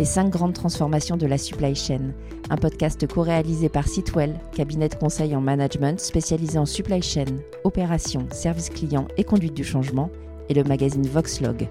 [0.00, 2.14] Les 5 grandes transformations de la supply chain,
[2.48, 7.26] un podcast co-réalisé par Sitwell, cabinet de conseil en management spécialisé en supply chain,
[7.64, 10.08] opérations, services clients et conduite du changement,
[10.48, 11.68] et le magazine Voxlog.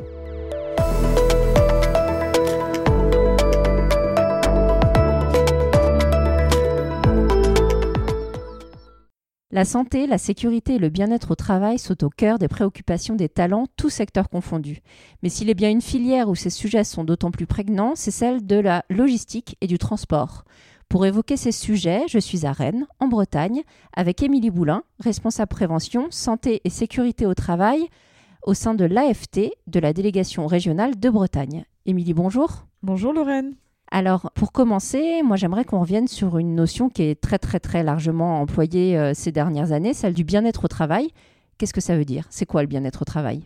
[9.60, 13.28] La santé, la sécurité et le bien-être au travail sont au cœur des préoccupations des
[13.28, 14.80] talents, tous secteurs confondus.
[15.22, 18.48] Mais s'il est bien une filière où ces sujets sont d'autant plus prégnants, c'est celle
[18.48, 20.46] de la logistique et du transport.
[20.88, 26.08] Pour évoquer ces sujets, je suis à Rennes, en Bretagne, avec Émilie Boulin, responsable prévention,
[26.10, 27.90] santé et sécurité au travail
[28.44, 31.66] au sein de l'AFT, de la délégation régionale de Bretagne.
[31.86, 32.66] Émilie, bonjour.
[32.82, 33.56] Bonjour Lorraine.
[33.92, 37.82] Alors, pour commencer, moi j'aimerais qu'on revienne sur une notion qui est très très très
[37.84, 41.10] largement employée euh, ces dernières années, celle du bien-être au travail.
[41.58, 42.26] Qu'est-ce que ça veut dire?
[42.30, 43.44] C'est quoi le bien-être au travail?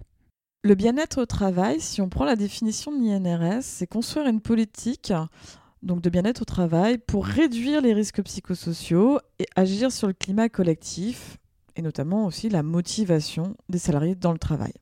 [0.63, 5.13] Le bien-être au travail, si on prend la définition de l'INRS, c'est construire une politique
[5.81, 11.37] de bien-être au travail pour réduire les risques psychosociaux et agir sur le climat collectif
[11.75, 14.73] et notamment aussi la motivation des salariés dans le travail.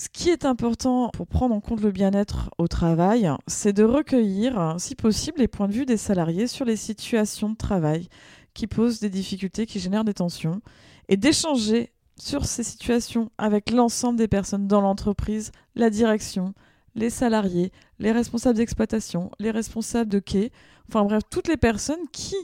[0.00, 4.76] Ce qui est important pour prendre en compte le bien-être au travail, c'est de recueillir,
[4.78, 8.08] si possible, les points de vue des salariés sur les situations de travail
[8.54, 10.60] qui posent des difficultés, qui génèrent des tensions,
[11.08, 16.54] et d'échanger sur ces situations avec l'ensemble des personnes dans l'entreprise, la direction,
[16.94, 20.52] les salariés, les responsables d'exploitation, les responsables de quai,
[20.88, 22.36] enfin bref, toutes les personnes qui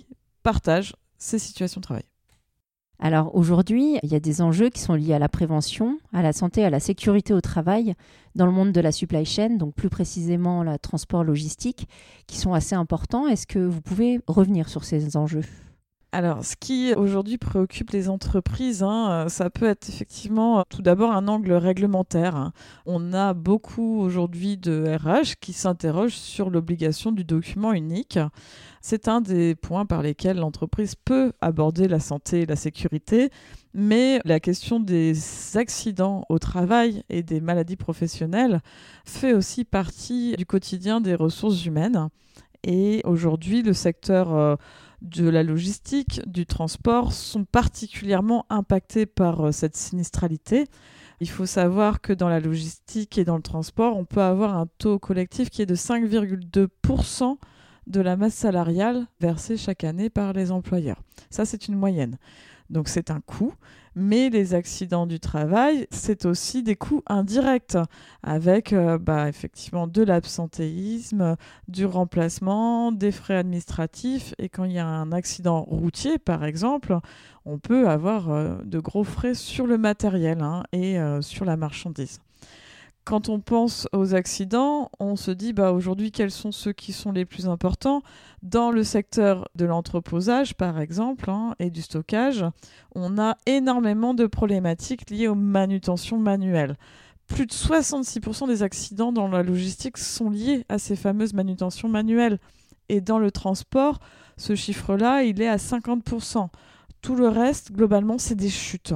[0.42, 2.05] partagent ces situations de travail.
[3.05, 6.33] Alors aujourd'hui, il y a des enjeux qui sont liés à la prévention, à la
[6.33, 7.92] santé, à la sécurité au travail
[8.34, 11.86] dans le monde de la supply chain, donc plus précisément le transport logistique,
[12.27, 13.28] qui sont assez importants.
[13.28, 15.44] Est-ce que vous pouvez revenir sur ces enjeux?
[16.14, 21.26] Alors, ce qui aujourd'hui préoccupe les entreprises, hein, ça peut être effectivement tout d'abord un
[21.26, 22.36] angle réglementaire.
[22.36, 22.52] Hein.
[22.86, 28.20] On a beaucoup aujourd'hui de RH qui s'interrogent sur l'obligation du document unique.
[28.80, 33.30] C'est un des points par lesquels l'entreprise peut aborder la santé et la sécurité,
[33.74, 35.16] mais la question des
[35.56, 38.60] accidents au travail et des maladies professionnelles
[39.04, 42.08] fait aussi partie du quotidien des ressources humaines.
[42.62, 44.56] Et aujourd'hui, le secteur euh,
[45.04, 50.66] de la logistique, du transport sont particulièrement impactés par euh, cette sinistralité.
[51.20, 54.66] Il faut savoir que dans la logistique et dans le transport, on peut avoir un
[54.78, 57.37] taux collectif qui est de 5,2%
[57.87, 61.03] de la masse salariale versée chaque année par les employeurs.
[61.28, 62.19] Ça, c'est une moyenne.
[62.70, 63.52] Donc c'est un coût,
[63.94, 67.76] mais les accidents du travail, c'est aussi des coûts indirects,
[68.22, 71.36] avec euh, bah, effectivement de l'absentéisme,
[71.69, 76.98] du remplacement, des frais administratifs, et quand il y a un accident routier, par exemple,
[77.44, 81.56] on peut avoir euh, de gros frais sur le matériel hein, et euh, sur la
[81.56, 82.20] marchandise
[83.04, 87.12] quand on pense aux accidents, on se dit bah, aujourd'hui quels sont ceux qui sont
[87.12, 88.03] les plus importants?
[88.42, 92.44] Dans le secteur de l'entreposage, par exemple, hein, et du stockage,
[92.94, 96.76] on a énormément de problématiques liées aux manutentions manuelles.
[97.26, 102.38] Plus de 66% des accidents dans la logistique sont liés à ces fameuses manutentions manuelles.
[102.88, 103.98] Et dans le transport,
[104.36, 106.48] ce chiffre-là, il est à 50%.
[107.00, 108.94] Tout le reste, globalement, c'est des chutes.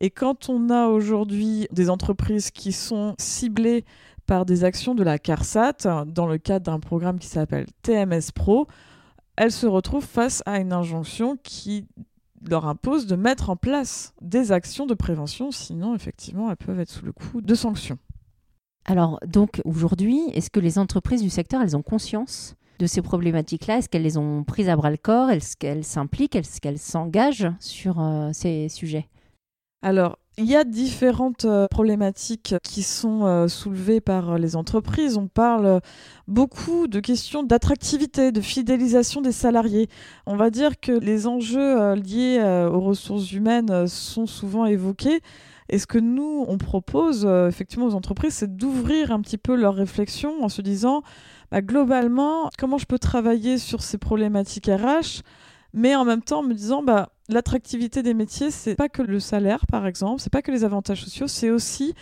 [0.00, 3.84] Et quand on a aujourd'hui des entreprises qui sont ciblées
[4.26, 8.68] par des actions de la CARSAT, dans le cadre d'un programme qui s'appelle TMS Pro,
[9.36, 11.86] elles se retrouvent face à une injonction qui
[12.48, 16.90] leur impose de mettre en place des actions de prévention, sinon effectivement elles peuvent être
[16.90, 17.98] sous le coup de sanctions.
[18.84, 23.78] Alors donc aujourd'hui, est-ce que les entreprises du secteur, elles ont conscience de ces problématiques-là?
[23.78, 25.30] Est-ce qu'elles les ont prises à bras le corps?
[25.30, 26.36] Est-ce qu'elles s'impliquent?
[26.36, 29.08] Est-ce qu'elles s'engagent sur euh, ces sujets?
[29.80, 35.16] Alors, il y a différentes euh, problématiques qui sont euh, soulevées par euh, les entreprises.
[35.16, 35.80] On parle
[36.26, 39.88] beaucoup de questions d'attractivité, de fidélisation des salariés.
[40.26, 42.40] On va dire que les enjeux liés
[42.72, 45.20] aux ressources humaines sont souvent évoqués.
[45.68, 49.74] Et ce que nous, on propose effectivement aux entreprises, c'est d'ouvrir un petit peu leur
[49.74, 51.02] réflexion en se disant,
[51.50, 55.22] bah, globalement, comment je peux travailler sur ces problématiques RH
[55.74, 59.20] mais en même temps en me disant bah l'attractivité des métiers c'est pas que le
[59.20, 61.94] salaire par exemple c'est pas que les avantages sociaux c'est aussi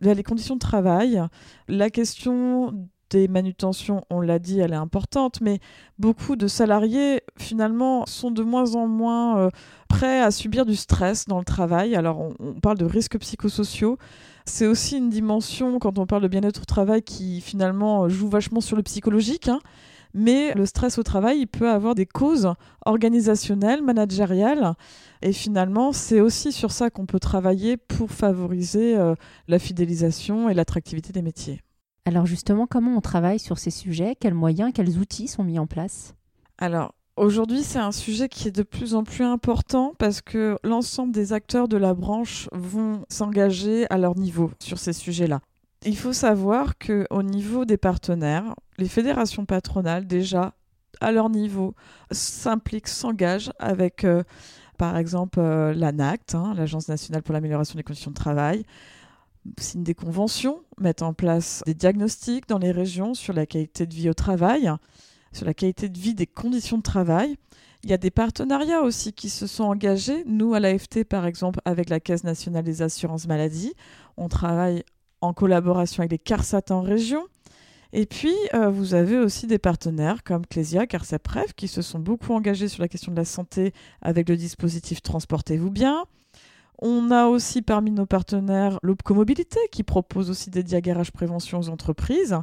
[0.00, 1.22] les conditions de travail
[1.68, 5.60] la question des manutentions, on l'a dit, elle est importante, mais
[5.98, 9.50] beaucoup de salariés, finalement, sont de moins en moins euh,
[9.88, 11.94] prêts à subir du stress dans le travail.
[11.94, 13.98] Alors, on, parle de risques psychosociaux.
[14.46, 18.60] C'est aussi une dimension, quand on parle de bien-être au travail, qui, finalement, joue vachement
[18.60, 19.48] sur le psychologique.
[19.48, 19.60] Hein.
[20.14, 22.52] Mais le stress au travail, il peut avoir des causes
[22.86, 24.74] organisationnelles, managériales.
[25.22, 29.14] Et finalement, c'est aussi sur ça qu'on peut travailler pour favoriser euh,
[29.48, 31.60] la fidélisation et l'attractivité des métiers.
[32.06, 34.16] Alors justement, comment on travaille sur ces sujets?
[34.18, 36.14] Quels moyens, quels outils sont mis en place?
[36.58, 41.12] Alors, Aujourd'hui, c'est un sujet qui est de plus en plus important parce que l'ensemble
[41.12, 45.40] des acteurs de la branche vont s'engager à leur niveau sur ces sujets-là.
[45.84, 50.54] Il faut savoir que au niveau des partenaires, les fédérations patronales déjà
[51.00, 51.74] à leur niveau
[52.10, 54.22] s'impliquent, s'engagent avec euh,
[54.78, 58.64] par exemple euh, l'ANACT, hein, l'Agence nationale pour l'amélioration des conditions de travail,
[59.58, 63.94] signent des conventions, mettent en place des diagnostics dans les régions sur la qualité de
[63.94, 64.70] vie au travail
[65.34, 67.36] sur la qualité de vie des conditions de travail.
[67.82, 70.24] Il y a des partenariats aussi qui se sont engagés.
[70.26, 73.74] Nous, à l'AFT, par exemple, avec la Caisse nationale des assurances maladie,
[74.16, 74.84] on travaille
[75.24, 77.24] en collaboration avec les CARSAT en région.
[77.92, 82.32] Et puis, euh, vous avez aussi des partenaires comme Clésia, CARSAPREF, qui se sont beaucoup
[82.32, 83.72] engagés sur la question de la santé
[84.02, 86.04] avec le dispositif Transportez-vous bien.
[86.80, 92.36] On a aussi parmi nos partenaires l'Opcomobilité, qui propose aussi des diagarages prévention aux entreprises.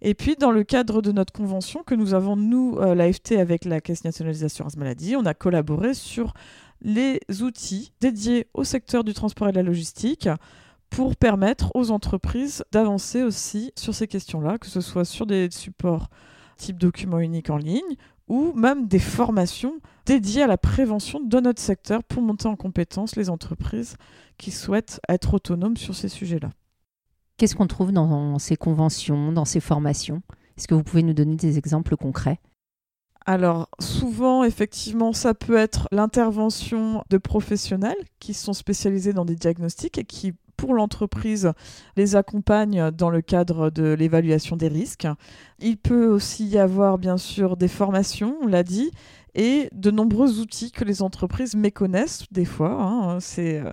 [0.00, 3.66] Et puis, dans le cadre de notre convention que nous avons, nous, euh, l'AFT, avec
[3.66, 6.32] la Caisse nationale des assurances maladie, on a collaboré sur
[6.80, 10.28] les outils dédiés au secteur du transport et de la logistique
[10.94, 16.08] pour permettre aux entreprises d'avancer aussi sur ces questions-là, que ce soit sur des supports
[16.56, 17.96] type document unique en ligne
[18.28, 23.16] ou même des formations dédiées à la prévention de notre secteur pour monter en compétence
[23.16, 23.96] les entreprises
[24.38, 26.50] qui souhaitent être autonomes sur ces sujets-là.
[27.38, 30.22] Qu'est-ce qu'on trouve dans ces conventions, dans ces formations?
[30.56, 32.38] Est-ce que vous pouvez nous donner des exemples concrets?
[33.26, 39.98] Alors souvent, effectivement, ça peut être l'intervention de professionnels qui sont spécialisés dans des diagnostics
[39.98, 41.52] et qui, pour l'entreprise,
[41.96, 45.06] les accompagnent dans le cadre de l'évaluation des risques.
[45.60, 48.90] Il peut aussi y avoir, bien sûr, des formations, on l'a dit,
[49.34, 52.72] et de nombreux outils que les entreprises méconnaissent des fois.
[52.72, 53.20] Hein.
[53.20, 53.70] C'est euh,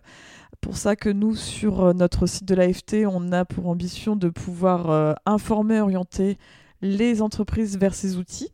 [0.60, 4.30] pour ça que nous, sur euh, notre site de l'AFT, on a pour ambition de
[4.30, 6.38] pouvoir euh, informer, orienter
[6.82, 8.50] les entreprises vers ces outils.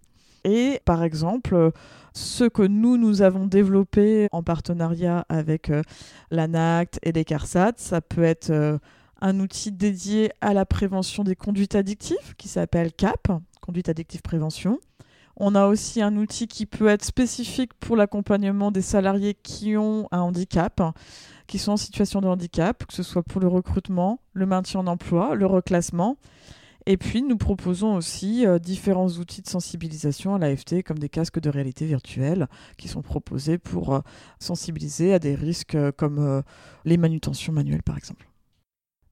[0.47, 1.71] Et par exemple,
[2.13, 5.69] ce que nous, nous avons développé en partenariat avec
[6.31, 8.79] l'ANACT et les CARSAT, ça peut être
[9.19, 13.27] un outil dédié à la prévention des conduites addictives qui s'appelle CAP,
[13.59, 14.79] Conduite addictive prévention.
[15.35, 20.07] On a aussi un outil qui peut être spécifique pour l'accompagnement des salariés qui ont
[20.11, 20.81] un handicap,
[21.45, 24.87] qui sont en situation de handicap, que ce soit pour le recrutement, le maintien en
[24.87, 26.15] emploi, le reclassement.
[26.89, 31.41] Et puis, nous proposons aussi euh, différents outils de sensibilisation à l'AFT, comme des casques
[31.41, 32.47] de réalité virtuelle,
[32.77, 33.99] qui sont proposés pour euh,
[34.39, 36.43] sensibiliser à des risques euh, comme
[36.85, 38.29] les manutentions manuelles, par exemple.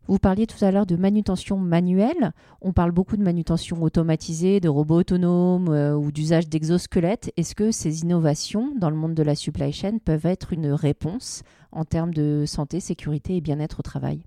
[0.07, 2.31] Vous parliez tout à l'heure de manutention manuelle.
[2.61, 7.33] On parle beaucoup de manutention automatisée, de robots autonomes ou d'usage d'exosquelettes.
[7.35, 11.43] Est-ce que ces innovations dans le monde de la supply chain peuvent être une réponse
[11.73, 14.21] en termes de santé, sécurité et bien-être au travail?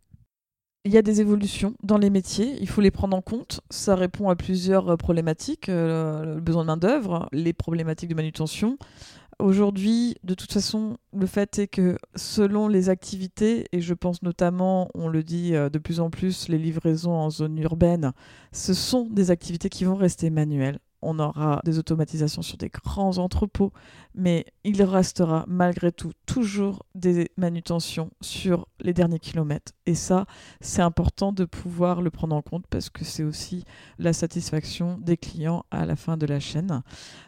[0.88, 3.60] Il y a des évolutions dans les métiers, il faut les prendre en compte.
[3.68, 8.78] Ça répond à plusieurs problématiques, euh, le besoin de main-d'œuvre, les problématiques de manutention,
[9.40, 14.90] Aujourd'hui, de toute façon, le fait est que selon les activités, et je pense notamment,
[14.94, 18.12] on le dit euh, de plus en plus, les livraisons en zone urbaine,
[18.50, 23.18] ce sont des activités qui vont rester manuelles on aura des automatisations sur des grands
[23.18, 23.72] entrepôts,
[24.14, 29.72] mais il restera malgré tout toujours des manutentions sur les derniers kilomètres.
[29.86, 30.26] Et ça,
[30.60, 33.64] c'est important de pouvoir le prendre en compte parce que c'est aussi
[33.98, 36.82] la satisfaction des clients à la fin de la chaîne.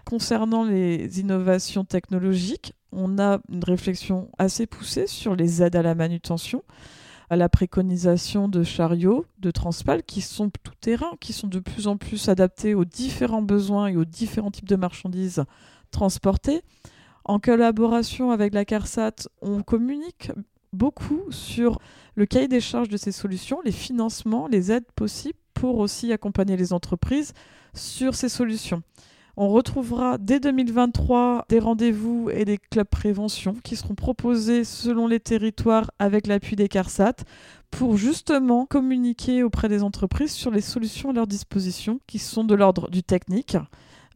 [0.04, 5.94] Concernant les innovations technologiques, on a une réflexion assez poussée sur les aides à la
[5.94, 6.64] manutention
[7.30, 11.86] à la préconisation de chariots, de transpal qui sont tout terrain, qui sont de plus
[11.86, 15.44] en plus adaptés aux différents besoins et aux différents types de marchandises
[15.92, 16.62] transportées.
[17.24, 20.32] En collaboration avec la CARSAT, on communique
[20.72, 21.78] beaucoup sur
[22.16, 26.56] le cahier des charges de ces solutions, les financements, les aides possibles pour aussi accompagner
[26.56, 27.32] les entreprises
[27.74, 28.82] sur ces solutions.
[29.36, 35.20] On retrouvera dès 2023 des rendez-vous et des clubs prévention qui seront proposés selon les
[35.20, 37.24] territoires avec l'appui des CARSAT
[37.70, 42.54] pour justement communiquer auprès des entreprises sur les solutions à leur disposition qui sont de
[42.54, 43.56] l'ordre du technique,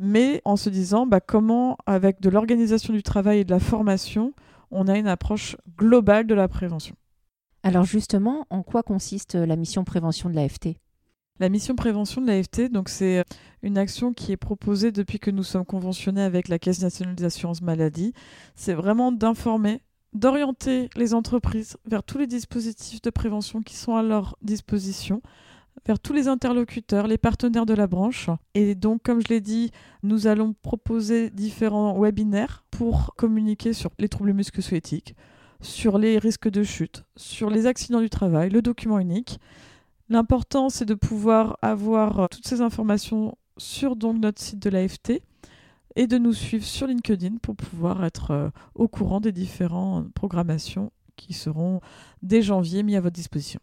[0.00, 4.32] mais en se disant bah, comment, avec de l'organisation du travail et de la formation,
[4.70, 6.96] on a une approche globale de la prévention.
[7.62, 10.76] Alors justement, en quoi consiste la mission prévention de l'AFT
[11.40, 13.24] la mission prévention de l'AFT, donc c'est euh,
[13.62, 17.24] une action qui est proposée depuis que nous sommes conventionnés avec la Caisse nationale des
[17.24, 18.12] assurances maladie.
[18.54, 19.80] C'est vraiment d'informer,
[20.12, 25.22] d'orienter les entreprises vers tous les dispositifs de prévention qui sont à leur disposition,
[25.84, 28.30] vers tous les interlocuteurs, les partenaires de la branche.
[28.54, 29.72] Et donc, comme je l'ai dit,
[30.04, 35.16] nous allons proposer différents webinaires pour communiquer sur les troubles musculo-squelettiques,
[35.60, 39.40] sur les risques de chute, sur les accidents du travail, le document unique
[40.08, 45.22] L'important, c'est de pouvoir avoir euh, toutes ces informations sur notre site de l'AFT
[45.96, 50.92] et de nous suivre sur LinkedIn pour pouvoir être euh, au courant des différentes programmations
[51.16, 51.80] qui seront
[52.22, 53.60] dès janvier mis à votre disposition.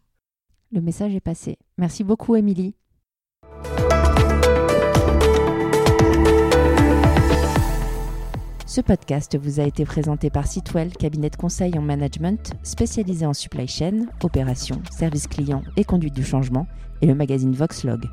[0.72, 1.58] Le message est passé.
[1.76, 2.74] Merci beaucoup, Émilie.
[8.72, 13.34] Ce podcast vous a été présenté par Sitwell, cabinet de conseil en management spécialisé en
[13.34, 16.66] supply chain, opérations, services clients et conduite du changement,
[17.02, 18.08] et le magazine Voxlog.